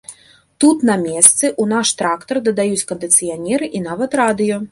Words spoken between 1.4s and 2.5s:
ў наш трактар